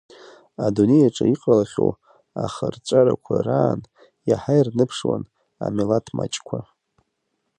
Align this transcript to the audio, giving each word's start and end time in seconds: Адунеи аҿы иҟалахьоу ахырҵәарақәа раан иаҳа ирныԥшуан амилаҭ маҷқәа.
Адунеи 0.65 1.07
аҿы 1.07 1.25
иҟалахьоу 1.33 1.91
ахырҵәарақәа 2.43 3.35
раан 3.45 3.79
иаҳа 4.29 4.53
ирныԥшуан 4.59 5.23
амилаҭ 5.65 6.05
маҷқәа. 6.17 6.59